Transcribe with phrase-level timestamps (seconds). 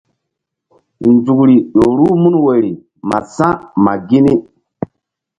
[1.11, 2.71] Nzukri ƴo ruh mun woyri
[3.09, 3.53] ma sa̧
[3.83, 4.33] ma gini.